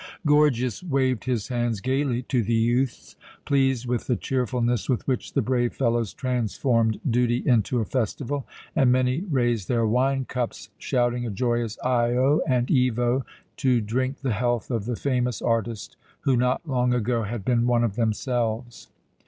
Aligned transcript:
Gorgias 0.25 0.81
waved 0.83 1.25
his 1.25 1.49
hands 1.49 1.79
gaily 1.79 2.23
to 2.23 2.41
the 2.41 2.55
youths, 2.55 3.15
pleased 3.45 3.85
with 3.85 4.07
the 4.07 4.15
cheerfulness 4.15 4.89
with 4.89 5.07
which 5.07 5.33
the 5.33 5.43
brave 5.43 5.75
fellows 5.75 6.11
transformed 6.11 6.99
duty 7.07 7.43
into 7.45 7.77
a 7.79 7.85
festival, 7.85 8.47
and 8.75 8.91
many 8.91 9.21
raised 9.29 9.67
their 9.67 9.85
wine 9.85 10.25
cups, 10.25 10.71
shouting 10.79 11.27
a 11.27 11.29
joyous 11.29 11.77
"Io" 11.83 12.41
and 12.47 12.65
"Evoe," 12.71 13.21
to 13.57 13.79
drink 13.79 14.21
the 14.21 14.33
health 14.33 14.71
of 14.71 14.85
the 14.85 14.95
famous 14.95 15.39
artist 15.39 15.97
who 16.21 16.35
not 16.35 16.67
long 16.67 16.95
ago 16.95 17.21
had 17.21 17.45
been 17.45 17.67
one 17.67 17.83
of 17.83 17.95
themselves. 17.95 18.89